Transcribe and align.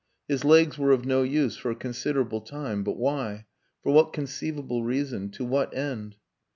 His 0.27 0.43
legs 0.43 0.79
were 0.79 0.89
of 0.89 1.05
no 1.05 1.21
use 1.21 1.57
for 1.57 1.69
a 1.69 1.75
considerable 1.75 2.41
time.... 2.41 2.83
But 2.83 2.97
why? 2.97 3.45
For 3.83 3.93
what 3.93 4.13
conceivable 4.13 4.81
reason? 4.83 5.29
To 5.33 5.45
what 5.45 5.77
end? 5.77 6.15